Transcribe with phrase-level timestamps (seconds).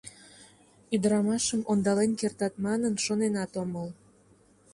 [0.95, 3.87] Ӱдрамашым ондален кертат манын, шоненат омыл.